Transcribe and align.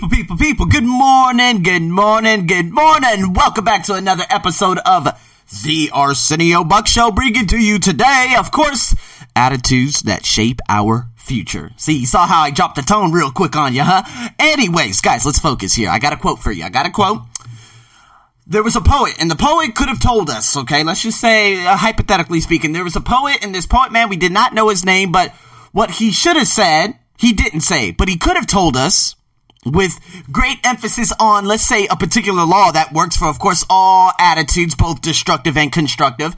People, 0.00 0.16
people, 0.16 0.36
people, 0.38 0.64
good 0.64 0.84
morning, 0.84 1.62
good 1.62 1.82
morning, 1.82 2.46
good 2.46 2.72
morning. 2.72 3.34
Welcome 3.34 3.66
back 3.66 3.84
to 3.84 3.94
another 3.96 4.24
episode 4.30 4.78
of 4.86 5.06
The 5.62 5.90
Arsenio 5.92 6.64
Buck 6.64 6.86
Show, 6.86 7.10
bringing 7.10 7.46
to 7.48 7.58
you 7.58 7.78
today, 7.78 8.34
of 8.38 8.50
course, 8.50 8.96
attitudes 9.36 10.00
that 10.04 10.24
shape 10.24 10.60
our 10.70 11.08
future. 11.16 11.72
See, 11.76 11.98
you 11.98 12.06
saw 12.06 12.26
how 12.26 12.40
I 12.40 12.50
dropped 12.50 12.76
the 12.76 12.82
tone 12.82 13.12
real 13.12 13.30
quick 13.30 13.56
on 13.56 13.74
you, 13.74 13.82
huh? 13.84 14.30
Anyways, 14.38 15.02
guys, 15.02 15.26
let's 15.26 15.38
focus 15.38 15.74
here. 15.74 15.90
I 15.90 15.98
got 15.98 16.14
a 16.14 16.16
quote 16.16 16.38
for 16.38 16.50
you. 16.50 16.64
I 16.64 16.70
got 16.70 16.86
a 16.86 16.90
quote. 16.90 17.20
There 18.46 18.62
was 18.62 18.76
a 18.76 18.80
poet, 18.80 19.16
and 19.20 19.30
the 19.30 19.36
poet 19.36 19.74
could 19.74 19.88
have 19.88 20.00
told 20.00 20.30
us, 20.30 20.56
okay? 20.56 20.82
Let's 20.82 21.02
just 21.02 21.20
say, 21.20 21.66
uh, 21.66 21.76
hypothetically 21.76 22.40
speaking, 22.40 22.72
there 22.72 22.84
was 22.84 22.96
a 22.96 23.02
poet, 23.02 23.44
and 23.44 23.54
this 23.54 23.66
poet, 23.66 23.92
man, 23.92 24.08
we 24.08 24.16
did 24.16 24.32
not 24.32 24.54
know 24.54 24.70
his 24.70 24.82
name, 24.82 25.12
but 25.12 25.32
what 25.72 25.90
he 25.90 26.10
should 26.10 26.36
have 26.36 26.48
said, 26.48 26.94
he 27.18 27.34
didn't 27.34 27.60
say, 27.60 27.90
but 27.90 28.08
he 28.08 28.16
could 28.16 28.36
have 28.36 28.46
told 28.46 28.78
us 28.78 29.14
with 29.66 29.98
great 30.32 30.58
emphasis 30.64 31.12
on, 31.20 31.44
let's 31.44 31.66
say, 31.66 31.86
a 31.86 31.96
particular 31.96 32.44
law 32.44 32.72
that 32.72 32.92
works 32.92 33.16
for, 33.16 33.26
of 33.26 33.38
course, 33.38 33.64
all 33.68 34.12
attitudes, 34.18 34.74
both 34.74 35.02
destructive 35.02 35.56
and 35.56 35.70
constructive. 35.72 36.34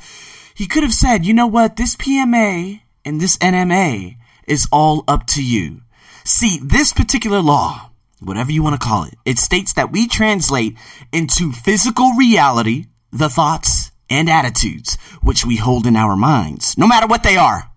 He 0.55 0.67
could 0.67 0.83
have 0.83 0.93
said, 0.93 1.25
you 1.25 1.35
know 1.35 1.47
what, 1.47 1.77
this 1.77 1.97
PMA 1.97 2.80
and 3.05 3.21
this 3.21 3.37
NMA 3.39 4.16
is 4.47 4.69
all 4.73 5.05
up 5.09 5.27
to 5.29 5.45
you. 5.45 5.83
See, 6.25 6.59
this 6.63 6.93
particular 6.93 7.41
law, 7.41 7.91
whatever 8.21 8.53
you 8.53 8.63
want 8.63 8.80
to 8.80 8.87
call 8.87 9.05
it, 9.05 9.15
it 9.25 9.39
states 9.39 9.73
that 9.75 9.93
we 9.93 10.07
translate 10.09 10.77
into 11.13 11.52
physical 11.52 12.13
reality 12.13 12.87
the 13.13 13.29
thoughts 13.29 13.91
and 14.09 14.29
attitudes 14.29 14.97
which 15.21 15.45
we 15.45 15.57
hold 15.57 15.87
in 15.87 15.97
our 15.97 16.16
minds, 16.16 16.77
no 16.77 16.87
matter 16.87 17.07
what 17.07 17.23
they 17.23 17.37
are. 17.37 17.71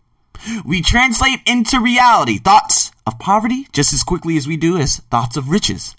We 0.65 0.81
translate 0.81 1.39
into 1.47 1.79
reality 1.79 2.37
thoughts 2.37 2.91
of 3.05 3.19
poverty 3.19 3.67
just 3.71 3.93
as 3.93 4.03
quickly 4.03 4.37
as 4.37 4.47
we 4.47 4.57
do 4.57 4.77
as 4.77 4.97
thoughts 4.97 5.37
of 5.37 5.49
riches. 5.49 5.95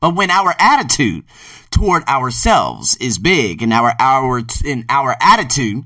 But 0.00 0.14
when 0.14 0.30
our 0.30 0.54
attitude 0.58 1.24
toward 1.70 2.04
ourselves 2.04 2.96
is 2.98 3.18
big 3.18 3.62
and 3.62 3.72
our, 3.72 3.94
our, 3.98 4.42
in 4.64 4.84
our 4.88 5.16
attitude 5.20 5.84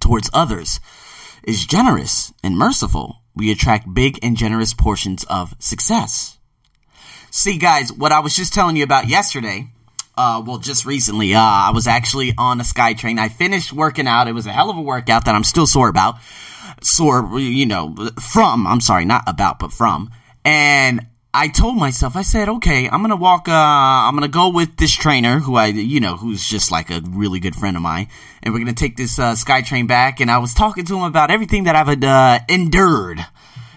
towards 0.00 0.30
others 0.32 0.80
is 1.44 1.66
generous 1.66 2.32
and 2.42 2.56
merciful, 2.56 3.20
we 3.34 3.52
attract 3.52 3.92
big 3.92 4.18
and 4.22 4.36
generous 4.36 4.72
portions 4.72 5.24
of 5.24 5.54
success. 5.58 6.38
See, 7.30 7.58
guys, 7.58 7.92
what 7.92 8.12
I 8.12 8.20
was 8.20 8.34
just 8.34 8.54
telling 8.54 8.76
you 8.76 8.84
about 8.84 9.08
yesterday, 9.08 9.68
uh, 10.16 10.42
well, 10.46 10.56
just 10.56 10.86
recently, 10.86 11.34
uh, 11.34 11.40
I 11.40 11.72
was 11.74 11.86
actually 11.86 12.32
on 12.38 12.60
a 12.60 12.64
SkyTrain. 12.64 13.18
I 13.18 13.28
finished 13.28 13.72
working 13.72 14.06
out. 14.06 14.28
It 14.28 14.32
was 14.32 14.46
a 14.46 14.52
hell 14.52 14.70
of 14.70 14.78
a 14.78 14.80
workout 14.80 15.26
that 15.26 15.34
I'm 15.34 15.44
still 15.44 15.66
sore 15.66 15.88
about 15.88 16.16
sore, 16.82 17.38
you 17.38 17.66
know, 17.66 17.94
from, 18.20 18.66
I'm 18.66 18.80
sorry, 18.80 19.04
not 19.04 19.24
about, 19.26 19.58
but 19.58 19.72
from. 19.72 20.10
And 20.44 21.06
I 21.34 21.48
told 21.48 21.76
myself, 21.76 22.16
I 22.16 22.22
said, 22.22 22.48
okay, 22.48 22.88
I'm 22.88 23.02
gonna 23.02 23.16
walk, 23.16 23.48
uh, 23.48 23.52
I'm 23.52 24.14
gonna 24.14 24.28
go 24.28 24.48
with 24.48 24.76
this 24.76 24.92
trainer 24.92 25.38
who 25.38 25.56
I, 25.56 25.66
you 25.66 26.00
know, 26.00 26.16
who's 26.16 26.46
just 26.46 26.70
like 26.72 26.90
a 26.90 27.02
really 27.04 27.40
good 27.40 27.54
friend 27.54 27.76
of 27.76 27.82
mine, 27.82 28.08
and 28.42 28.54
we're 28.54 28.60
gonna 28.60 28.72
take 28.72 28.96
this, 28.96 29.18
uh, 29.18 29.32
SkyTrain 29.32 29.86
back, 29.86 30.20
and 30.20 30.30
I 30.30 30.38
was 30.38 30.54
talking 30.54 30.84
to 30.86 30.96
him 30.96 31.02
about 31.02 31.30
everything 31.30 31.64
that 31.64 31.76
I've, 31.76 32.02
uh, 32.02 32.38
endured. 32.48 33.24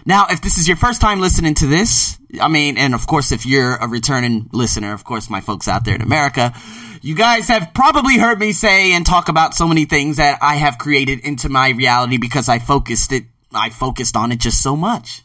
Now, 0.06 0.26
if 0.30 0.40
this 0.40 0.56
is 0.56 0.66
your 0.66 0.78
first 0.78 1.00
time 1.00 1.20
listening 1.20 1.54
to 1.56 1.66
this, 1.66 2.18
I 2.40 2.48
mean, 2.48 2.78
and 2.78 2.94
of 2.94 3.06
course, 3.06 3.32
if 3.32 3.44
you're 3.44 3.76
a 3.76 3.86
returning 3.86 4.48
listener, 4.52 4.94
of 4.94 5.04
course, 5.04 5.28
my 5.28 5.40
folks 5.40 5.68
out 5.68 5.84
there 5.84 5.94
in 5.94 6.02
America, 6.02 6.54
you 7.02 7.14
guys 7.14 7.48
have 7.48 7.72
probably 7.74 8.18
heard 8.18 8.38
me 8.38 8.52
say 8.52 8.92
and 8.92 9.06
talk 9.06 9.28
about 9.28 9.54
so 9.54 9.66
many 9.66 9.86
things 9.86 10.18
that 10.18 10.38
I 10.42 10.56
have 10.56 10.78
created 10.78 11.20
into 11.20 11.48
my 11.48 11.70
reality 11.70 12.18
because 12.18 12.48
I 12.48 12.58
focused 12.58 13.12
it, 13.12 13.24
I 13.52 13.70
focused 13.70 14.16
on 14.16 14.32
it 14.32 14.38
just 14.38 14.62
so 14.62 14.76
much. 14.76 15.22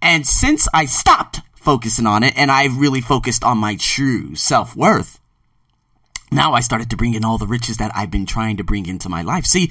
And 0.00 0.26
since 0.26 0.66
I 0.74 0.86
stopped 0.86 1.40
focusing 1.54 2.06
on 2.06 2.24
it 2.24 2.36
and 2.36 2.50
I 2.50 2.66
really 2.66 3.00
focused 3.00 3.44
on 3.44 3.58
my 3.58 3.76
true 3.76 4.34
self 4.34 4.74
worth, 4.74 5.20
now 6.32 6.54
I 6.54 6.60
started 6.60 6.90
to 6.90 6.96
bring 6.96 7.14
in 7.14 7.24
all 7.24 7.38
the 7.38 7.46
riches 7.46 7.76
that 7.76 7.92
I've 7.94 8.10
been 8.10 8.26
trying 8.26 8.56
to 8.56 8.64
bring 8.64 8.86
into 8.86 9.08
my 9.08 9.22
life. 9.22 9.46
See, 9.46 9.70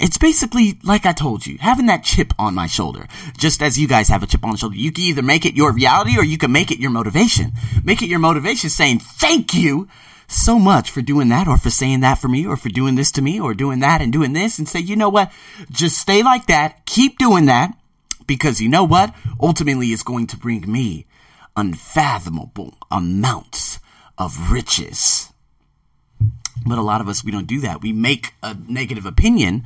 it's 0.00 0.18
basically 0.18 0.78
like 0.82 1.06
I 1.06 1.12
told 1.12 1.46
you, 1.46 1.58
having 1.58 1.86
that 1.86 2.04
chip 2.04 2.32
on 2.38 2.54
my 2.54 2.66
shoulder. 2.66 3.06
Just 3.36 3.62
as 3.62 3.78
you 3.78 3.86
guys 3.86 4.08
have 4.08 4.22
a 4.22 4.26
chip 4.26 4.44
on 4.44 4.52
the 4.52 4.56
shoulder. 4.56 4.76
You 4.76 4.92
can 4.92 5.04
either 5.04 5.22
make 5.22 5.44
it 5.44 5.54
your 5.54 5.72
reality 5.72 6.18
or 6.18 6.24
you 6.24 6.38
can 6.38 6.52
make 6.52 6.70
it 6.70 6.78
your 6.78 6.90
motivation. 6.90 7.52
Make 7.84 8.02
it 8.02 8.08
your 8.08 8.18
motivation 8.18 8.70
saying 8.70 9.00
thank 9.00 9.54
you 9.54 9.88
so 10.26 10.58
much 10.58 10.90
for 10.90 11.02
doing 11.02 11.28
that 11.28 11.48
or 11.48 11.58
for 11.58 11.70
saying 11.70 12.00
that 12.00 12.18
for 12.18 12.28
me 12.28 12.46
or 12.46 12.56
for 12.56 12.68
doing 12.68 12.94
this 12.94 13.10
to 13.12 13.22
me 13.22 13.40
or 13.40 13.52
doing 13.52 13.80
that 13.80 14.00
and 14.00 14.12
doing 14.12 14.32
this 14.32 14.58
and 14.58 14.68
say, 14.68 14.78
you 14.78 14.96
know 14.96 15.08
what? 15.08 15.32
Just 15.70 15.98
stay 15.98 16.22
like 16.22 16.46
that. 16.46 16.86
Keep 16.86 17.18
doing 17.18 17.46
that 17.46 17.76
because 18.26 18.60
you 18.60 18.68
know 18.68 18.84
what? 18.84 19.14
Ultimately, 19.40 19.88
it's 19.88 20.04
going 20.04 20.28
to 20.28 20.36
bring 20.36 20.70
me 20.70 21.06
unfathomable 21.56 22.78
amounts 22.90 23.80
of 24.16 24.52
riches. 24.52 25.32
But 26.66 26.78
a 26.78 26.82
lot 26.82 27.00
of 27.00 27.08
us, 27.08 27.24
we 27.24 27.32
don't 27.32 27.46
do 27.46 27.60
that. 27.60 27.82
We 27.82 27.92
make 27.92 28.34
a 28.42 28.56
negative 28.68 29.06
opinion 29.06 29.64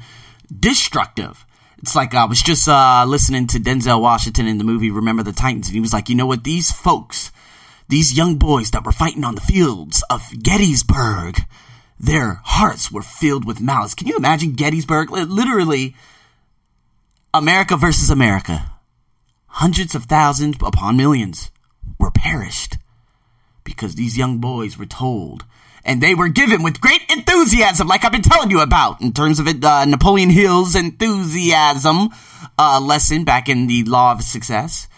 destructive. 0.60 1.44
It's 1.78 1.96
like 1.96 2.14
I 2.14 2.24
was 2.24 2.40
just 2.40 2.68
uh, 2.68 3.04
listening 3.06 3.46
to 3.48 3.58
Denzel 3.58 4.00
Washington 4.00 4.46
in 4.46 4.58
the 4.58 4.64
movie 4.64 4.90
Remember 4.90 5.22
the 5.22 5.32
Titans, 5.32 5.68
and 5.68 5.74
he 5.74 5.80
was 5.80 5.92
like, 5.92 6.08
you 6.08 6.14
know 6.14 6.26
what? 6.26 6.44
These 6.44 6.72
folks, 6.72 7.30
these 7.88 8.16
young 8.16 8.36
boys 8.36 8.70
that 8.70 8.84
were 8.84 8.92
fighting 8.92 9.24
on 9.24 9.34
the 9.34 9.40
fields 9.40 10.02
of 10.08 10.22
Gettysburg, 10.42 11.40
their 11.98 12.40
hearts 12.44 12.90
were 12.90 13.02
filled 13.02 13.44
with 13.44 13.60
malice. 13.60 13.94
Can 13.94 14.06
you 14.06 14.16
imagine 14.16 14.52
Gettysburg? 14.52 15.10
Literally, 15.10 15.94
America 17.34 17.76
versus 17.76 18.10
America. 18.10 18.70
Hundreds 19.46 19.94
of 19.94 20.04
thousands 20.04 20.56
upon 20.62 20.96
millions 20.96 21.50
were 21.98 22.10
perished 22.10 22.78
because 23.64 23.94
these 23.94 24.16
young 24.16 24.38
boys 24.38 24.78
were 24.78 24.86
told 24.86 25.44
and 25.84 26.02
they 26.02 26.14
were 26.14 26.28
given 26.28 26.62
with 26.62 26.80
great 26.80 27.02
enthusiasm, 27.10 27.88
like 27.88 28.04
I've 28.04 28.12
been 28.12 28.22
telling 28.22 28.50
you 28.50 28.60
about 28.60 29.00
in 29.00 29.12
terms 29.12 29.38
of 29.38 29.46
it, 29.46 29.62
uh, 29.64 29.84
Napoleon 29.84 30.30
Hill's 30.30 30.74
enthusiasm 30.74 32.08
uh, 32.58 32.80
lesson 32.80 33.24
back 33.24 33.48
in 33.48 33.66
the 33.66 33.84
Law 33.84 34.12
of 34.12 34.22
Success. 34.22 34.88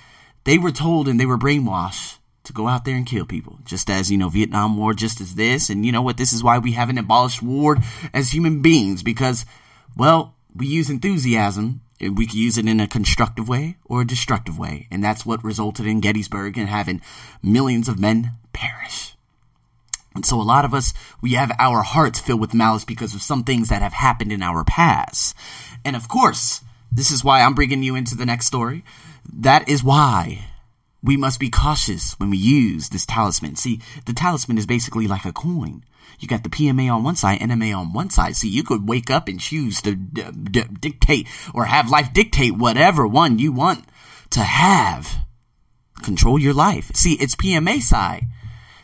They 0.45 0.59
were 0.59 0.71
told 0.71 1.09
and 1.09 1.19
they 1.19 1.27
were 1.27 1.39
brainwashed 1.39 2.19
to 2.45 2.53
go 2.53 2.69
out 2.69 2.85
there 2.85 2.95
and 2.95 3.07
kill 3.07 3.27
people, 3.27 3.59
just 3.65 3.91
as 3.91 4.11
you 4.11 4.17
know 4.17 4.29
Vietnam 4.29 4.77
War, 4.77 4.95
just 4.95 5.21
as 5.21 5.35
this, 5.35 5.69
and 5.69 5.85
you 5.85 5.91
know 5.91 6.03
what? 6.03 6.17
This 6.17 6.33
is 6.33 6.45
why 6.45 6.59
we 6.59 6.73
haven't 6.73 6.99
abolished 6.99 7.43
war 7.43 7.77
as 8.15 8.33
human 8.33 8.63
beings 8.63 9.03
because, 9.03 9.45
well, 9.97 10.35
we 10.55 10.67
use 10.67 10.89
enthusiasm. 10.89 11.81
And 11.99 12.19
we 12.19 12.27
can 12.27 12.39
use 12.39 12.59
it 12.59 12.69
in 12.69 12.79
a 12.79 12.87
constructive 12.87 13.49
way 13.49 13.79
or 13.87 14.03
a 14.03 14.07
destructive 14.07 14.59
way, 14.59 14.87
and 14.91 15.03
that's 15.03 15.25
what 15.25 15.43
resulted 15.43 15.87
in 15.87 16.01
Gettysburg 16.01 16.59
and 16.59 16.69
having 16.69 17.01
millions 17.43 17.89
of 17.89 17.99
men 17.99 18.33
perish. 18.57 19.15
And 20.17 20.25
so 20.25 20.41
a 20.41 20.43
lot 20.43 20.65
of 20.65 20.73
us, 20.73 20.95
we 21.21 21.35
have 21.35 21.53
our 21.59 21.83
hearts 21.83 22.19
filled 22.19 22.41
with 22.41 22.55
malice 22.55 22.87
because 22.87 23.15
of 23.15 23.21
some 23.21 23.45
things 23.45 23.69
that 23.69 23.83
have 23.83 23.93
happened 23.93 24.33
in 24.33 24.43
our 24.43 24.65
past. 24.65 25.37
And 25.85 25.95
of 25.95 26.09
course, 26.09 26.63
this 26.91 27.11
is 27.11 27.23
why 27.23 27.43
I'm 27.43 27.55
bringing 27.55 27.83
you 27.83 27.95
into 27.95 28.17
the 28.17 28.25
next 28.25 28.47
story. 28.47 28.83
That 29.31 29.69
is 29.69 29.85
why 29.85 30.47
we 31.03 31.19
must 31.19 31.39
be 31.39 31.51
cautious 31.51 32.19
when 32.19 32.31
we 32.31 32.39
use 32.39 32.89
this 32.89 33.05
talisman. 33.05 33.57
See, 33.57 33.81
the 34.07 34.15
talisman 34.15 34.57
is 34.57 34.67
basically 34.67 35.07
like 35.07 35.27
a 35.27 35.33
coin. 35.33 35.85
You 36.19 36.29
got 36.29 36.43
the 36.43 36.49
PMA 36.49 36.91
on 36.91 37.05
one 37.05 37.17
side, 37.17 37.41
NMA 37.41 37.77
on 37.77 37.93
one 37.93 38.09
side. 38.09 38.37
See, 38.37 38.49
you 38.49 38.65
could 38.65 38.89
wake 38.89 39.11
up 39.11 39.29
and 39.29 39.39
choose 39.39 39.83
to 39.83 39.95
d- 39.95 40.25
d- 40.33 40.65
dictate 40.81 41.29
or 41.53 41.67
have 41.67 41.91
life 41.91 42.15
dictate 42.15 42.57
whatever 42.57 43.07
one 43.07 43.39
you 43.39 43.53
want 43.53 43.85
to 44.31 44.41
have. 44.41 45.15
Control 46.03 46.39
your 46.39 46.55
life. 46.55 46.91
See, 46.95 47.15
it's 47.15 47.37
PMA 47.37 47.83
side 47.83 48.27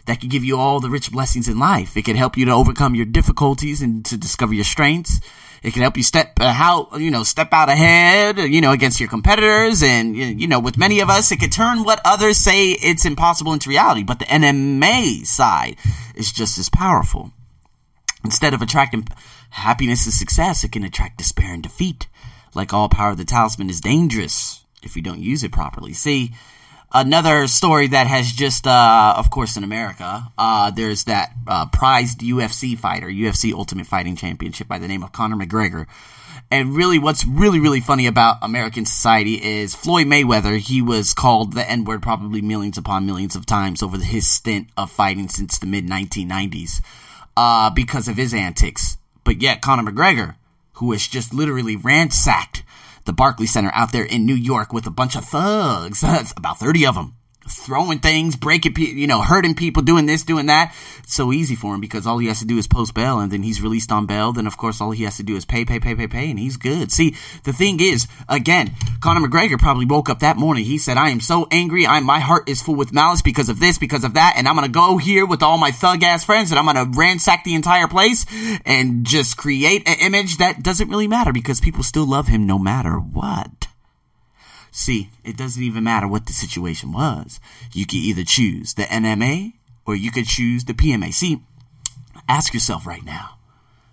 that 0.07 0.21
can 0.21 0.29
give 0.29 0.45
you 0.45 0.59
all 0.59 0.81
the 0.81 0.91
rich 0.91 1.13
blessings 1.13 1.49
in 1.49 1.59
life. 1.59 1.97
It 1.97 2.05
can 2.05 2.17
help 2.17 2.37
you 2.37 2.45
to 2.47 2.53
overcome 2.53 2.95
your 2.95 3.07
difficulties 3.07 3.83
and 3.83 4.05
to 4.07 4.17
discover 4.17 4.55
your 4.55 4.65
strengths. 4.65 5.21
It 5.63 5.73
can 5.73 5.83
help 5.83 5.97
you 5.97 6.03
step 6.03 6.33
uh, 6.41 6.53
how 6.53 6.89
you 6.97 7.13
know 7.13 7.23
step 7.23 7.53
out 7.53 7.69
ahead, 7.69 8.39
you 8.39 8.61
know, 8.61 8.73
against 8.73 8.99
your 8.99 9.09
competitors, 9.09 9.83
and 9.83 10.17
you 10.17 10.49
know, 10.49 10.59
with 10.59 10.77
many 10.77 10.99
of 10.99 11.09
us, 11.09 11.31
it 11.31 11.39
could 11.39 11.53
turn 11.53 11.85
what 11.85 12.01
others 12.05 12.39
say 12.39 12.73
it's 12.73 13.05
impossible 13.05 13.53
into 13.53 13.69
reality. 13.69 14.03
But 14.03 14.19
the 14.19 14.25
NMA 14.25 15.25
side 15.25 15.77
is 16.17 16.33
just 16.33 16.59
as 16.59 16.69
powerful. 16.69 17.31
Instead 18.25 18.55
of 18.55 18.63
attracting 18.63 19.07
happiness 19.51 20.05
and 20.05 20.15
success, 20.15 20.65
it 20.65 20.73
can 20.73 20.83
attract 20.83 21.19
despair 21.19 21.55
and 21.55 21.63
defeat. 21.63 22.09
Like 22.55 22.73
all 22.73 22.89
power 22.89 23.15
the 23.15 23.25
talisman 23.25 23.71
is 23.71 23.81
dangerous 23.81 24.65
if 24.83 24.97
you 24.97 25.03
don't 25.03 25.21
use 25.21 25.45
it 25.45 25.53
properly. 25.53 25.93
See, 25.93 26.35
another 26.93 27.47
story 27.47 27.89
that 27.89 28.07
has 28.07 28.31
just, 28.31 28.67
uh, 28.67 29.15
of 29.17 29.31
course, 29.31 29.57
in 29.57 29.65
America, 29.65 30.25
uh, 30.37 30.71
there's 30.71 31.05
that 31.05 31.33
uh, 31.47 31.67
prized 31.67 32.21
UFC 32.21 32.79
fighter, 32.79 33.09
UFC 33.09 33.53
Ultimate 33.53 33.87
Fighting 33.87 34.17
Championship 34.17 34.69
by 34.69 34.79
the 34.79 34.89
name 34.89 35.03
of 35.03 35.13
Conor 35.13 35.37
McGregor. 35.37 35.87
And 36.51 36.77
really, 36.77 36.99
what's 36.99 37.25
really, 37.25 37.61
really 37.61 37.81
funny 37.81 38.07
about 38.07 38.37
American 38.43 38.85
society 38.85 39.43
is 39.43 39.75
Floyd 39.75 40.07
Mayweather, 40.07 40.59
he 40.59 40.83
was 40.83 41.15
called 41.15 41.55
the 41.55 41.69
N 41.69 41.85
word 41.85 42.03
probably 42.03 42.43
millions 42.43 42.77
upon 42.77 43.07
millions 43.07 43.35
of 43.35 43.47
times 43.47 43.83
over 43.83 43.97
his 43.97 44.29
stint 44.29 44.69
of 44.77 44.91
fighting 44.91 45.29
since 45.29 45.59
the 45.59 45.67
mid 45.67 45.87
1990s 45.87 46.83
uh, 47.39 47.71
because 47.71 48.07
of 48.07 48.19
his 48.19 48.35
antics. 48.35 48.99
But 49.25 49.41
yet, 49.41 49.63
Conor 49.63 49.91
McGregor, 49.91 50.35
who 50.75 50.93
has 50.93 51.07
just 51.07 51.33
literally 51.33 51.77
ransacked 51.77 52.63
the 53.05 53.13
Barclay 53.13 53.47
Center 53.47 53.71
out 53.75 53.93
there 53.93 54.05
in 54.05 54.27
New 54.27 54.35
York 54.35 54.73
with 54.73 54.87
a 54.87 54.91
bunch 54.91 55.17
of 55.17 55.25
thugs, 55.25 56.03
about 56.37 56.59
30 56.59 56.87
of 56.87 56.95
them, 56.95 57.15
throwing 57.49 57.99
things, 57.99 58.37
breaking, 58.37 58.75
you 58.77 59.07
know, 59.07 59.23
hurting 59.23 59.55
people, 59.55 59.83
doing 59.83 60.07
this, 60.07 60.23
doing 60.23 60.47
that. 60.47 60.75
It's 61.03 61.15
so 61.15 61.33
easy 61.33 61.55
for 61.55 61.75
him 61.75 61.81
because 61.81 62.07
all 62.07 62.19
he 62.19 62.29
has 62.29 62.39
to 62.41 62.45
do 62.45 62.59
is 62.59 62.67
post 62.67 62.95
bail 62.95 63.19
and 63.21 63.31
then 63.31 63.43
he's 63.43 63.61
released 63.61 63.93
on 63.93 64.07
bail. 64.07 64.33
Then 64.33 64.47
of 64.47 64.57
course 64.57 64.81
all 64.81 64.91
he 64.91 65.05
has 65.05 65.17
to 65.19 65.23
do 65.23 65.37
is 65.37 65.45
pay, 65.45 65.65
pay, 65.65 65.81
pay, 65.81 65.95
pay, 65.95 66.07
pay, 66.07 66.31
and 66.31 66.39
he's 66.39 66.57
good. 66.57 66.91
See, 66.93 67.15
the 67.45 67.53
thing 67.53 67.81
is, 67.81 68.07
again, 68.29 68.75
Conor 69.01 69.27
McGregor 69.27 69.59
probably 69.59 69.87
woke 69.87 70.09
up 70.09 70.21
that 70.21 70.37
morning. 70.37 70.65
He 70.65 70.79
said, 70.79 70.97
I 70.97 71.11
am 71.11 71.21
so 71.21 71.47
angry. 71.51 71.87
I, 71.87 72.01
my 72.01 72.21
heart 72.21 72.49
is 72.49 72.63
full 72.63 72.77
with 72.77 72.93
malice 72.93 73.23
because 73.23 73.49
of 73.49 73.61
this, 73.61 73.79
because 73.79 74.05
of 74.05 74.15
that. 74.15 74.35
And 74.37 74.49
I'm 74.49 74.63
to 74.63 74.69
go 74.69 74.97
here 74.97 75.27
with 75.27 75.43
all 75.43 75.59
my 75.59 75.73
thug 75.73 76.03
ass 76.03 76.25
friends 76.25 76.53
and 76.53 76.59
I'm 76.59 76.73
to 76.73 76.99
ransack 76.99 77.45
the 77.45 77.55
entire 77.55 77.89
place 77.89 78.25
and 78.65 79.05
just 79.05 79.37
create 79.37 79.89
an 79.89 79.97
image 80.01 80.39
that 80.39 80.63
doesn't 80.63 80.89
really 80.89 81.09
matter 81.09 81.33
because 81.33 81.61
people 81.61 81.83
still 81.83 82.07
love 82.07 82.29
him 82.29 82.47
no 82.47 82.59
matter 82.59 82.95
what. 82.95 83.72
See, 84.83 85.11
it 85.23 85.37
doesn't 85.37 85.63
even 85.63 85.85
matter 85.85 86.09
what 86.09 86.27
the 86.27 86.33
situation 86.33 86.91
was. 86.91 87.39
You 87.73 87.87
could 87.87 88.01
either 88.01 88.25
choose 88.25 88.75
the 88.75 88.83
NMA 88.83 89.53
or 89.87 89.95
you 89.95 90.11
could 90.11 90.27
choose 90.27 90.65
the 90.65 90.75
PMA. 90.75 91.15
See, 91.15 91.41
ask 92.29 92.53
yourself 92.53 92.85
right 92.85 93.05
now. 93.05 93.39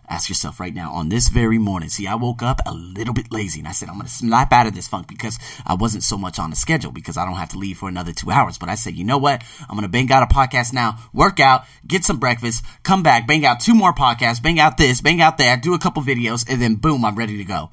Ask 0.09 0.30
yourself 0.30 0.59
right 0.59 0.74
now 0.74 0.91
on 0.91 1.09
this 1.09 1.30
very 1.30 1.59
morning. 1.59 1.89
See, 1.89 2.07
I 2.07 2.15
woke 2.15 2.41
up 2.41 2.59
a 2.65 2.74
little 2.74 3.13
bit 3.13 3.31
lazy 3.31 3.59
and 3.59 3.68
I 3.68 3.71
said, 3.71 3.88
I'm 3.88 3.97
going 3.97 4.07
to 4.07 4.12
snap 4.12 4.51
out 4.51 4.65
of 4.65 4.74
this 4.74 4.88
funk 4.88 5.07
because 5.07 5.38
I 5.63 5.75
wasn't 5.75 6.01
so 6.01 6.18
much 6.18 6.39
on 6.39 6.50
the 6.50 6.56
schedule 6.56 6.91
because 6.91 7.18
I 7.18 7.24
don't 7.25 7.36
have 7.36 7.50
to 7.50 7.59
leave 7.59 7.77
for 7.77 7.88
another 7.88 8.12
two 8.12 8.31
hours. 8.31 8.57
But 8.57 8.69
I 8.69 8.74
said, 8.74 8.95
you 8.95 9.03
know 9.03 9.19
what? 9.19 9.44
I'm 9.62 9.75
going 9.75 9.83
to 9.83 9.88
bang 9.88 10.12
out 10.12 10.24
a 10.24 10.33
podcast 10.33 10.74
now, 10.74 10.97
work 11.13 11.39
out, 11.39 11.65
get 11.86 12.03
some 12.03 12.18
breakfast, 12.18 12.65
come 12.81 13.03
back, 13.03 13.27
bang 13.27 13.45
out 13.45 13.59
two 13.59 13.75
more 13.75 13.94
podcasts, 13.94 14.41
bang 14.41 14.59
out 14.59 14.77
this, 14.77 15.01
bang 15.01 15.21
out 15.21 15.38
that, 15.38 15.62
do 15.62 15.75
a 15.75 15.80
couple 15.80 16.01
videos, 16.01 16.50
and 16.50 16.59
then 16.59 16.77
boom, 16.77 17.06
I'm 17.06 17.15
ready 17.15 17.38
to 17.38 17.45
go. 17.45 17.69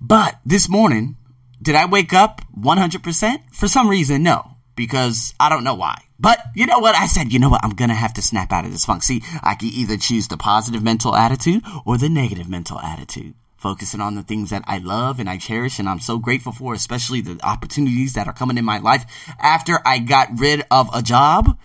But 0.00 0.40
this 0.46 0.70
morning, 0.70 1.16
did 1.62 1.76
I 1.76 1.86
wake 1.86 2.12
up 2.12 2.40
100%? 2.58 3.54
For 3.54 3.68
some 3.68 3.88
reason, 3.88 4.24
no, 4.24 4.56
because 4.74 5.32
I 5.38 5.48
don't 5.48 5.62
know 5.62 5.74
why. 5.74 6.02
But 6.18 6.38
you 6.54 6.66
know 6.66 6.80
what? 6.80 6.94
I 6.94 7.06
said, 7.06 7.32
you 7.32 7.38
know 7.38 7.48
what? 7.48 7.64
I'm 7.64 7.74
gonna 7.74 7.94
have 7.94 8.14
to 8.14 8.22
snap 8.22 8.52
out 8.52 8.64
of 8.64 8.72
this 8.72 8.84
funk. 8.84 9.02
See, 9.02 9.22
I 9.42 9.54
can 9.54 9.68
either 9.68 9.96
choose 9.96 10.28
the 10.28 10.36
positive 10.36 10.82
mental 10.82 11.14
attitude 11.14 11.64
or 11.84 11.98
the 11.98 12.08
negative 12.08 12.48
mental 12.48 12.78
attitude. 12.80 13.34
Focusing 13.56 14.00
on 14.00 14.16
the 14.16 14.22
things 14.22 14.50
that 14.50 14.64
I 14.66 14.78
love 14.78 15.20
and 15.20 15.30
I 15.30 15.36
cherish 15.36 15.78
and 15.78 15.88
I'm 15.88 16.00
so 16.00 16.18
grateful 16.18 16.52
for, 16.52 16.74
especially 16.74 17.20
the 17.20 17.38
opportunities 17.44 18.14
that 18.14 18.26
are 18.26 18.32
coming 18.32 18.58
in 18.58 18.64
my 18.64 18.78
life 18.78 19.04
after 19.40 19.78
I 19.86 20.00
got 20.00 20.38
rid 20.38 20.64
of 20.70 20.90
a 20.92 21.00
job. 21.00 21.56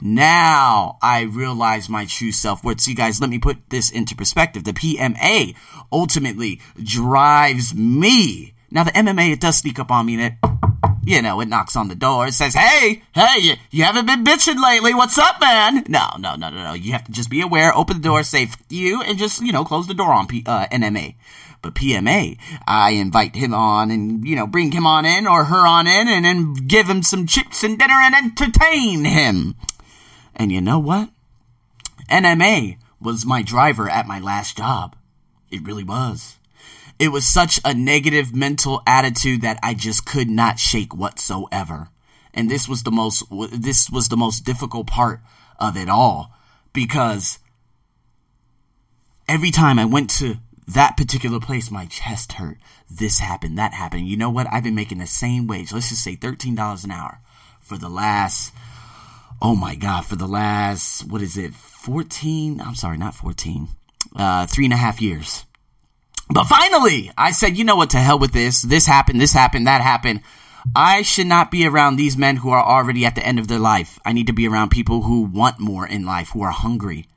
Now 0.00 0.98
I 1.02 1.22
realize 1.22 1.88
my 1.88 2.06
true 2.06 2.32
self 2.32 2.64
worth. 2.64 2.80
See, 2.80 2.94
guys, 2.94 3.20
let 3.20 3.30
me 3.30 3.38
put 3.38 3.70
this 3.70 3.90
into 3.90 4.16
perspective. 4.16 4.64
The 4.64 4.72
PMA 4.72 5.54
ultimately 5.90 6.60
drives 6.82 7.74
me 7.74 8.51
now 8.72 8.84
the 8.84 8.90
NMA, 8.92 9.32
it 9.32 9.40
does 9.40 9.58
sneak 9.58 9.78
up 9.78 9.90
on 9.90 10.06
me 10.06 10.14
and 10.14 10.22
it, 10.22 10.32
you 11.04 11.20
know, 11.20 11.40
it 11.40 11.48
knocks 11.48 11.76
on 11.76 11.88
the 11.88 11.94
door. 11.94 12.26
It 12.26 12.32
says, 12.32 12.54
hey, 12.54 13.02
hey, 13.14 13.56
you, 13.70 13.84
haven't 13.84 14.06
been 14.06 14.24
bitching 14.24 14.60
lately. 14.62 14.94
What's 14.94 15.18
up, 15.18 15.40
man? 15.40 15.84
No, 15.88 16.08
no, 16.18 16.36
no, 16.36 16.48
no, 16.48 16.64
no. 16.64 16.72
You 16.72 16.92
have 16.92 17.04
to 17.04 17.12
just 17.12 17.28
be 17.28 17.42
aware, 17.42 17.76
open 17.76 17.98
the 17.98 18.02
door, 18.02 18.22
say 18.22 18.48
you, 18.70 19.02
and 19.02 19.18
just, 19.18 19.42
you 19.42 19.52
know, 19.52 19.64
close 19.64 19.86
the 19.86 19.94
door 19.94 20.12
on 20.12 20.26
P- 20.26 20.44
uh, 20.46 20.66
NMA. 20.68 21.16
But 21.60 21.74
PMA, 21.74 22.38
I 22.66 22.92
invite 22.92 23.36
him 23.36 23.52
on 23.52 23.90
and, 23.90 24.26
you 24.26 24.34
know, 24.34 24.46
bring 24.46 24.72
him 24.72 24.86
on 24.86 25.04
in 25.04 25.26
or 25.26 25.44
her 25.44 25.66
on 25.66 25.86
in 25.86 26.08
and 26.08 26.24
then 26.24 26.54
give 26.54 26.88
him 26.88 27.02
some 27.02 27.26
chips 27.26 27.62
and 27.62 27.78
dinner 27.78 27.94
and 27.94 28.14
entertain 28.14 29.04
him. 29.04 29.54
And 30.34 30.50
you 30.50 30.60
know 30.60 30.78
what? 30.78 31.10
NMA 32.10 32.78
was 33.00 33.26
my 33.26 33.42
driver 33.42 33.88
at 33.88 34.06
my 34.06 34.18
last 34.18 34.56
job. 34.56 34.96
It 35.50 35.62
really 35.62 35.84
was. 35.84 36.38
It 37.02 37.10
was 37.10 37.26
such 37.26 37.58
a 37.64 37.74
negative 37.74 38.32
mental 38.32 38.80
attitude 38.86 39.42
that 39.42 39.58
I 39.60 39.74
just 39.74 40.06
could 40.06 40.30
not 40.30 40.60
shake 40.60 40.94
whatsoever. 40.94 41.88
And 42.32 42.48
this 42.48 42.68
was 42.68 42.84
the 42.84 42.92
most 42.92 43.24
this 43.50 43.90
was 43.90 44.08
the 44.08 44.16
most 44.16 44.44
difficult 44.44 44.86
part 44.86 45.18
of 45.58 45.76
it 45.76 45.88
all 45.88 46.32
because 46.72 47.40
every 49.26 49.50
time 49.50 49.80
I 49.80 49.84
went 49.84 50.10
to 50.10 50.36
that 50.68 50.96
particular 50.96 51.40
place, 51.40 51.72
my 51.72 51.86
chest 51.86 52.34
hurt. 52.34 52.58
This 52.88 53.18
happened, 53.18 53.58
that 53.58 53.74
happened. 53.74 54.06
You 54.06 54.16
know 54.16 54.30
what? 54.30 54.46
I've 54.52 54.62
been 54.62 54.76
making 54.76 54.98
the 54.98 55.08
same 55.08 55.48
wage. 55.48 55.72
Let's 55.72 55.88
just 55.88 56.04
say 56.04 56.14
$13 56.14 56.84
an 56.84 56.92
hour 56.92 57.18
for 57.58 57.76
the 57.76 57.88
last, 57.88 58.54
oh 59.42 59.56
my 59.56 59.74
God, 59.74 60.06
for 60.06 60.14
the 60.14 60.28
last, 60.28 61.10
what 61.10 61.20
is 61.20 61.36
it, 61.36 61.52
14? 61.52 62.60
I'm 62.60 62.76
sorry, 62.76 62.96
not 62.96 63.16
14, 63.16 63.66
uh, 64.14 64.46
three 64.46 64.66
and 64.66 64.72
a 64.72 64.76
half 64.76 65.02
years. 65.02 65.46
But 66.28 66.44
finally, 66.44 67.10
I 67.16 67.32
said, 67.32 67.56
you 67.56 67.64
know 67.64 67.76
what, 67.76 67.90
to 67.90 67.98
hell 67.98 68.18
with 68.18 68.32
this. 68.32 68.62
This 68.62 68.86
happened, 68.86 69.20
this 69.20 69.32
happened, 69.32 69.66
that 69.66 69.80
happened. 69.80 70.22
I 70.76 71.02
should 71.02 71.26
not 71.26 71.50
be 71.50 71.66
around 71.66 71.96
these 71.96 72.16
men 72.16 72.36
who 72.36 72.50
are 72.50 72.62
already 72.62 73.04
at 73.04 73.14
the 73.14 73.26
end 73.26 73.38
of 73.38 73.48
their 73.48 73.58
life. 73.58 73.98
I 74.04 74.12
need 74.12 74.28
to 74.28 74.32
be 74.32 74.46
around 74.46 74.70
people 74.70 75.02
who 75.02 75.22
want 75.22 75.58
more 75.58 75.86
in 75.86 76.06
life, 76.06 76.30
who 76.30 76.42
are 76.42 76.52
hungry. 76.52 77.08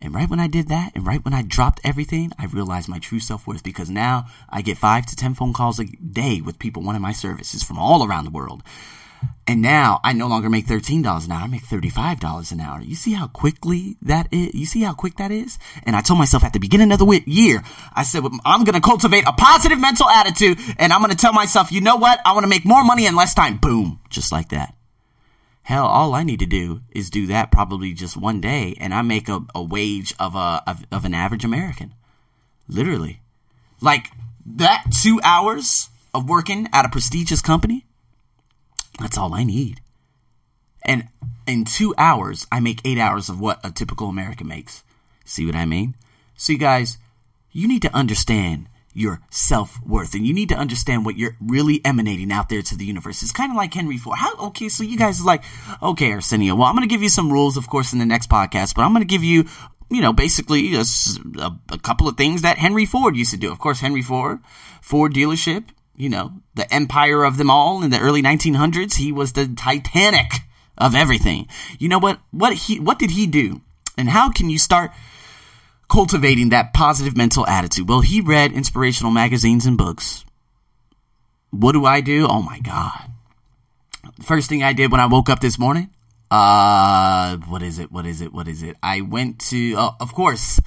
And 0.00 0.14
right 0.14 0.30
when 0.30 0.40
I 0.40 0.46
did 0.46 0.68
that, 0.68 0.92
and 0.94 1.06
right 1.06 1.22
when 1.22 1.34
I 1.34 1.42
dropped 1.42 1.80
everything, 1.84 2.32
I 2.38 2.46
realized 2.46 2.88
my 2.88 2.98
true 2.98 3.20
self 3.20 3.46
worth 3.46 3.62
because 3.62 3.90
now 3.90 4.26
I 4.48 4.62
get 4.62 4.78
five 4.78 5.04
to 5.06 5.16
ten 5.16 5.34
phone 5.34 5.52
calls 5.52 5.78
a 5.78 5.84
day 5.84 6.40
with 6.40 6.58
people 6.58 6.82
wanting 6.82 7.02
my 7.02 7.12
services 7.12 7.62
from 7.62 7.78
all 7.78 8.06
around 8.06 8.24
the 8.24 8.30
world. 8.30 8.62
And 9.46 9.62
now 9.62 10.00
I 10.04 10.12
no 10.12 10.28
longer 10.28 10.48
make 10.48 10.66
$13 10.66 11.24
an 11.24 11.32
hour. 11.32 11.42
I 11.42 11.46
make 11.48 11.64
$35 11.64 12.52
an 12.52 12.60
hour. 12.60 12.80
You 12.80 12.94
see 12.94 13.14
how 13.14 13.26
quickly 13.26 13.96
that 14.02 14.28
is? 14.30 14.54
You 14.54 14.64
see 14.64 14.82
how 14.82 14.94
quick 14.94 15.16
that 15.16 15.32
is? 15.32 15.58
And 15.82 15.96
I 15.96 16.02
told 16.02 16.18
myself 16.18 16.44
at 16.44 16.52
the 16.52 16.60
beginning 16.60 16.92
of 16.92 17.00
the 17.00 17.22
year, 17.26 17.62
I 17.92 18.04
said, 18.04 18.22
I'm 18.44 18.62
going 18.62 18.74
to 18.74 18.80
cultivate 18.80 19.24
a 19.26 19.32
positive 19.32 19.80
mental 19.80 20.08
attitude 20.08 20.58
and 20.78 20.92
I'm 20.92 21.00
going 21.00 21.10
to 21.10 21.16
tell 21.16 21.32
myself, 21.32 21.72
you 21.72 21.80
know 21.80 21.96
what? 21.96 22.20
I 22.24 22.32
want 22.32 22.44
to 22.44 22.48
make 22.48 22.64
more 22.64 22.84
money 22.84 23.06
in 23.06 23.16
less 23.16 23.34
time. 23.34 23.56
Boom. 23.56 23.98
Just 24.08 24.30
like 24.30 24.50
that. 24.50 24.74
Hell, 25.62 25.86
all 25.86 26.14
I 26.14 26.22
need 26.22 26.38
to 26.40 26.46
do 26.46 26.82
is 26.92 27.10
do 27.10 27.26
that 27.26 27.50
probably 27.50 27.92
just 27.92 28.16
one 28.16 28.40
day 28.40 28.76
and 28.78 28.94
I 28.94 29.02
make 29.02 29.28
a, 29.28 29.40
a 29.52 29.62
wage 29.62 30.14
of 30.20 30.36
a, 30.36 30.62
of, 30.66 30.84
of 30.92 31.04
an 31.04 31.14
average 31.14 31.44
American. 31.44 31.94
Literally. 32.68 33.20
Like 33.80 34.12
that 34.46 34.84
two 35.02 35.20
hours 35.24 35.88
of 36.14 36.28
working 36.28 36.68
at 36.72 36.84
a 36.84 36.88
prestigious 36.88 37.42
company 37.42 37.84
that's 39.00 39.18
all 39.18 39.34
I 39.34 39.44
need. 39.44 39.80
And 40.82 41.08
in 41.46 41.64
two 41.64 41.94
hours, 41.98 42.46
I 42.50 42.60
make 42.60 42.80
eight 42.84 42.98
hours 42.98 43.28
of 43.28 43.40
what 43.40 43.64
a 43.64 43.70
typical 43.70 44.08
American 44.08 44.48
makes. 44.48 44.82
See 45.24 45.46
what 45.46 45.54
I 45.54 45.66
mean? 45.66 45.94
So, 46.36 46.52
you 46.52 46.58
guys, 46.58 46.98
you 47.52 47.68
need 47.68 47.82
to 47.82 47.94
understand 47.94 48.66
your 48.92 49.20
self 49.30 49.80
worth 49.86 50.14
and 50.14 50.26
you 50.26 50.34
need 50.34 50.48
to 50.48 50.54
understand 50.56 51.04
what 51.04 51.16
you're 51.16 51.36
really 51.40 51.80
emanating 51.84 52.32
out 52.32 52.48
there 52.48 52.62
to 52.62 52.76
the 52.76 52.84
universe. 52.84 53.22
It's 53.22 53.32
kind 53.32 53.52
of 53.52 53.56
like 53.56 53.72
Henry 53.72 53.98
Ford. 53.98 54.18
How, 54.18 54.34
okay, 54.48 54.68
so 54.68 54.82
you 54.82 54.98
guys 54.98 55.20
are 55.20 55.24
like, 55.24 55.44
okay, 55.82 56.12
Arsenio, 56.12 56.54
well, 56.54 56.66
I'm 56.66 56.74
going 56.74 56.88
to 56.88 56.92
give 56.92 57.02
you 57.02 57.08
some 57.08 57.32
rules, 57.32 57.56
of 57.56 57.68
course, 57.68 57.92
in 57.92 57.98
the 57.98 58.06
next 58.06 58.28
podcast, 58.28 58.74
but 58.74 58.82
I'm 58.82 58.92
going 58.92 59.06
to 59.06 59.06
give 59.06 59.22
you, 59.22 59.44
you 59.90 60.00
know, 60.00 60.12
basically 60.12 60.74
a, 60.74 60.84
a, 61.38 61.52
a 61.70 61.78
couple 61.78 62.08
of 62.08 62.16
things 62.16 62.42
that 62.42 62.58
Henry 62.58 62.86
Ford 62.86 63.16
used 63.16 63.30
to 63.30 63.36
do. 63.36 63.52
Of 63.52 63.58
course, 63.58 63.80
Henry 63.80 64.02
Ford, 64.02 64.40
Ford 64.80 65.14
dealership, 65.14 65.66
you 65.96 66.08
know, 66.08 66.32
the 66.54 66.72
empire 66.72 67.24
of 67.24 67.36
them 67.36 67.50
all 67.50 67.82
in 67.82 67.90
the 67.90 68.00
early 68.00 68.22
1900s. 68.22 68.94
He 68.94 69.12
was 69.12 69.32
the 69.32 69.46
Titanic 69.46 70.32
of 70.78 70.94
everything. 70.94 71.46
You 71.78 71.88
know 71.88 71.98
what? 71.98 72.20
What 72.30 72.54
he, 72.54 72.80
what 72.80 72.98
did 72.98 73.10
he 73.10 73.26
do? 73.26 73.60
And 73.98 74.08
how 74.08 74.30
can 74.30 74.48
you 74.48 74.58
start 74.58 74.92
cultivating 75.90 76.48
that 76.50 76.72
positive 76.72 77.16
mental 77.16 77.46
attitude? 77.46 77.88
Well, 77.88 78.00
he 78.00 78.20
read 78.20 78.52
inspirational 78.52 79.12
magazines 79.12 79.66
and 79.66 79.76
books. 79.76 80.24
What 81.50 81.72
do 81.72 81.84
I 81.84 82.00
do? 82.00 82.26
Oh 82.28 82.42
my 82.42 82.60
God. 82.60 83.10
First 84.22 84.48
thing 84.48 84.62
I 84.62 84.72
did 84.72 84.90
when 84.90 85.00
I 85.00 85.06
woke 85.06 85.28
up 85.28 85.40
this 85.40 85.58
morning, 85.58 85.90
uh, 86.30 87.36
what 87.48 87.62
is 87.62 87.78
it? 87.78 87.90
What 87.90 88.06
is 88.06 88.20
it? 88.20 88.32
What 88.32 88.46
is 88.48 88.62
it? 88.62 88.76
I 88.82 89.00
went 89.00 89.40
to, 89.50 89.74
uh, 89.74 89.90
of 90.00 90.14
course, 90.14 90.60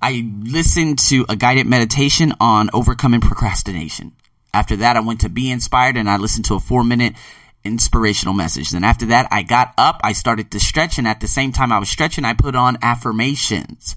I 0.00 0.32
listened 0.40 0.98
to 1.10 1.26
a 1.28 1.36
guided 1.36 1.66
meditation 1.66 2.32
on 2.40 2.70
overcoming 2.72 3.20
procrastination. 3.20 4.12
After 4.52 4.76
that, 4.76 4.96
I 4.96 5.00
went 5.00 5.20
to 5.20 5.28
Be 5.28 5.50
Inspired 5.50 5.96
and 5.96 6.08
I 6.08 6.16
listened 6.16 6.44
to 6.46 6.54
a 6.54 6.60
four 6.60 6.84
minute 6.84 7.14
inspirational 7.64 8.34
message. 8.34 8.70
Then 8.70 8.84
after 8.84 9.06
that, 9.06 9.28
I 9.30 9.42
got 9.42 9.74
up, 9.76 10.00
I 10.02 10.12
started 10.12 10.50
to 10.50 10.60
stretch, 10.60 10.98
and 10.98 11.06
at 11.06 11.20
the 11.20 11.28
same 11.28 11.52
time 11.52 11.72
I 11.72 11.78
was 11.78 11.90
stretching, 11.90 12.24
I 12.24 12.34
put 12.34 12.56
on 12.56 12.78
affirmations. 12.82 13.96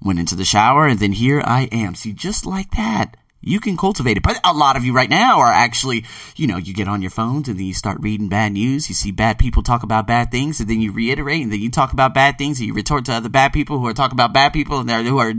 Went 0.00 0.18
into 0.18 0.34
the 0.34 0.44
shower, 0.44 0.86
and 0.86 0.98
then 0.98 1.12
here 1.12 1.42
I 1.44 1.68
am. 1.72 1.94
See, 1.94 2.12
just 2.12 2.46
like 2.46 2.70
that 2.72 3.16
you 3.42 3.60
can 3.60 3.76
cultivate 3.76 4.16
it. 4.16 4.22
But 4.22 4.40
a 4.44 4.54
lot 4.54 4.76
of 4.76 4.84
you 4.84 4.94
right 4.94 5.10
now 5.10 5.40
are 5.40 5.52
actually, 5.52 6.04
you 6.36 6.46
know, 6.46 6.56
you 6.56 6.72
get 6.72 6.88
on 6.88 7.02
your 7.02 7.10
phones 7.10 7.48
and 7.48 7.58
then 7.58 7.66
you 7.66 7.74
start 7.74 7.98
reading 8.00 8.28
bad 8.28 8.52
news. 8.52 8.88
You 8.88 8.94
see 8.94 9.10
bad 9.10 9.38
people 9.38 9.62
talk 9.62 9.82
about 9.82 10.06
bad 10.06 10.30
things 10.30 10.60
and 10.60 10.70
then 10.70 10.80
you 10.80 10.92
reiterate 10.92 11.42
and 11.42 11.52
then 11.52 11.60
you 11.60 11.70
talk 11.70 11.92
about 11.92 12.14
bad 12.14 12.38
things 12.38 12.58
and 12.58 12.68
you 12.68 12.74
retort 12.74 13.04
to 13.06 13.12
other 13.12 13.28
bad 13.28 13.52
people 13.52 13.78
who 13.78 13.86
are 13.86 13.92
talking 13.92 14.16
about 14.16 14.32
bad 14.32 14.52
people 14.52 14.78
and 14.78 14.88
they're, 14.88 15.02
who 15.02 15.18
are 15.18 15.34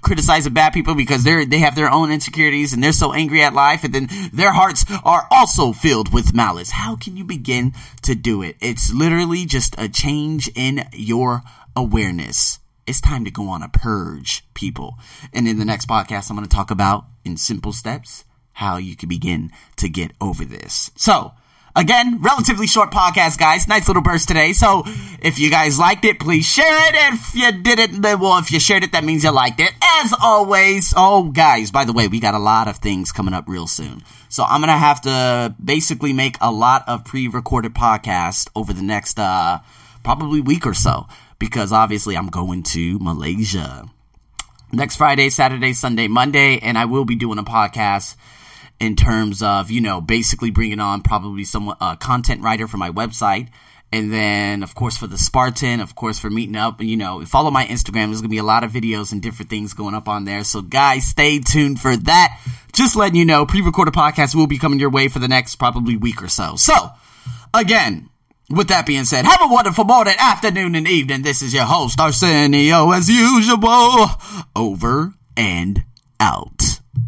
criticizing 0.00 0.54
bad 0.54 0.72
people 0.72 0.94
because 0.94 1.24
they're, 1.24 1.44
they 1.44 1.58
have 1.58 1.74
their 1.74 1.90
own 1.90 2.10
insecurities 2.10 2.72
and 2.72 2.82
they're 2.82 2.92
so 2.92 3.12
angry 3.12 3.42
at 3.42 3.52
life 3.52 3.84
and 3.84 3.94
then 3.94 4.08
their 4.32 4.52
hearts 4.52 4.84
are 5.04 5.26
also 5.30 5.72
filled 5.72 6.12
with 6.12 6.34
malice. 6.34 6.70
How 6.70 6.96
can 6.96 7.16
you 7.16 7.24
begin 7.24 7.72
to 8.02 8.14
do 8.14 8.42
it? 8.42 8.56
It's 8.60 8.92
literally 8.92 9.44
just 9.44 9.74
a 9.78 9.88
change 9.88 10.48
in 10.54 10.88
your 10.92 11.42
awareness 11.76 12.60
it's 12.88 13.00
time 13.00 13.24
to 13.26 13.30
go 13.30 13.48
on 13.48 13.62
a 13.62 13.68
purge, 13.68 14.44
people. 14.54 14.98
And 15.32 15.46
in 15.46 15.58
the 15.58 15.64
next 15.64 15.86
podcast, 15.86 16.30
I'm 16.30 16.36
going 16.36 16.48
to 16.48 16.56
talk 16.56 16.70
about 16.70 17.04
in 17.24 17.36
simple 17.36 17.72
steps 17.72 18.24
how 18.52 18.76
you 18.78 18.96
can 18.96 19.08
begin 19.08 19.52
to 19.76 19.88
get 19.88 20.12
over 20.20 20.44
this. 20.44 20.90
So, 20.96 21.32
Again, 21.76 22.20
relatively 22.22 22.66
short 22.66 22.90
podcast, 22.90 23.38
guys. 23.38 23.68
Nice 23.68 23.86
little 23.86 24.02
burst 24.02 24.26
today. 24.26 24.52
So 24.52 24.82
if 25.20 25.38
you 25.38 25.48
guys 25.48 25.78
liked 25.78 26.04
it, 26.04 26.18
please 26.18 26.44
share 26.44 26.88
it. 26.88 27.14
If 27.14 27.34
you 27.36 27.52
didn't, 27.62 28.02
well, 28.02 28.38
if 28.38 28.50
you 28.50 28.58
shared 28.58 28.82
it, 28.82 28.90
that 28.92 29.04
means 29.04 29.22
you 29.22 29.30
liked 29.30 29.60
it. 29.60 29.70
As 29.80 30.12
always, 30.20 30.92
oh, 30.96 31.30
guys, 31.30 31.70
by 31.70 31.84
the 31.84 31.92
way, 31.92 32.08
we 32.08 32.18
got 32.18 32.34
a 32.34 32.40
lot 32.40 32.66
of 32.66 32.78
things 32.78 33.12
coming 33.12 33.32
up 33.32 33.44
real 33.46 33.68
soon. 33.68 34.02
So 34.28 34.42
I'm 34.42 34.60
going 34.60 34.72
to 34.72 34.76
have 34.76 35.02
to 35.02 35.54
basically 35.64 36.12
make 36.12 36.36
a 36.40 36.50
lot 36.50 36.82
of 36.88 37.04
pre-recorded 37.04 37.74
podcasts 37.74 38.48
over 38.56 38.72
the 38.72 38.82
next, 38.82 39.20
uh, 39.20 39.60
probably 40.02 40.40
week 40.40 40.66
or 40.66 40.74
so 40.74 41.06
because 41.38 41.72
obviously 41.72 42.16
I'm 42.16 42.28
going 42.28 42.62
to 42.64 42.98
Malaysia 42.98 43.84
next 44.72 44.96
Friday, 44.96 45.30
Saturday, 45.30 45.72
Sunday, 45.72 46.08
Monday, 46.08 46.58
and 46.58 46.76
I 46.76 46.84
will 46.84 47.04
be 47.04 47.16
doing 47.16 47.38
a 47.38 47.44
podcast 47.44 48.16
in 48.80 48.96
terms 48.96 49.42
of, 49.42 49.70
you 49.70 49.80
know, 49.80 50.00
basically 50.00 50.50
bringing 50.50 50.80
on 50.80 51.02
probably 51.02 51.44
some 51.44 51.74
uh, 51.80 51.96
content 51.96 52.42
writer 52.42 52.68
for 52.68 52.76
my 52.76 52.90
website. 52.90 53.48
And 53.90 54.12
then, 54.12 54.62
of 54.62 54.74
course, 54.74 54.98
for 54.98 55.06
the 55.06 55.16
Spartan, 55.16 55.80
of 55.80 55.94
course, 55.94 56.18
for 56.18 56.28
meeting 56.28 56.56
up, 56.56 56.82
you 56.82 56.98
know, 56.98 57.24
follow 57.24 57.50
my 57.50 57.64
Instagram. 57.64 58.08
There's 58.08 58.20
going 58.20 58.24
to 58.24 58.28
be 58.28 58.38
a 58.38 58.44
lot 58.44 58.62
of 58.62 58.70
videos 58.70 59.12
and 59.12 59.22
different 59.22 59.48
things 59.48 59.72
going 59.72 59.94
up 59.94 60.08
on 60.08 60.26
there. 60.26 60.44
So, 60.44 60.60
guys, 60.60 61.06
stay 61.06 61.38
tuned 61.38 61.80
for 61.80 61.96
that. 61.96 62.38
Just 62.74 62.96
letting 62.96 63.16
you 63.16 63.24
know, 63.24 63.46
pre 63.46 63.62
recorded 63.62 63.94
podcast 63.94 64.34
will 64.34 64.46
be 64.46 64.58
coming 64.58 64.78
your 64.78 64.90
way 64.90 65.08
for 65.08 65.20
the 65.20 65.28
next 65.28 65.56
probably 65.56 65.96
week 65.96 66.22
or 66.22 66.28
so. 66.28 66.56
So, 66.56 66.74
again, 67.54 68.10
with 68.50 68.68
that 68.68 68.86
being 68.86 69.04
said, 69.04 69.24
have 69.24 69.42
a 69.42 69.52
wonderful 69.52 69.84
morning, 69.84 70.14
afternoon, 70.18 70.74
and 70.74 70.88
evening. 70.88 71.22
This 71.22 71.42
is 71.42 71.52
your 71.52 71.64
host, 71.64 72.00
Arsenio, 72.00 72.90
as 72.92 73.08
usual. 73.08 74.06
Over 74.56 75.12
and 75.36 75.84
out. 76.20 76.77